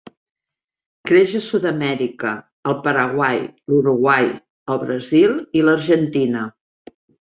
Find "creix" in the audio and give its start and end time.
1.09-1.35